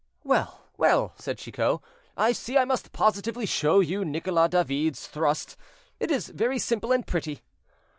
"Well, 0.23 0.61
well," 0.77 1.13
said 1.19 1.37
Chicot, 1.37 1.79
"I 2.17 2.31
see 2.31 2.57
I 2.57 2.65
must 2.65 2.91
positively 2.91 3.45
show 3.45 3.81
you 3.81 4.03
Nicolas 4.03 4.49
David's 4.49 5.05
thrust. 5.05 5.55
It 5.99 6.09
is 6.09 6.29
very 6.29 6.57
simple 6.57 6.91
and 6.91 7.05
pretty." 7.05 7.43